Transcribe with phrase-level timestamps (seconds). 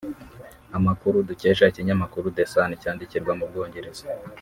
[0.77, 4.03] Amakuru dukesha ikinyamakuru the sun cyandikirwa mu Bwongereza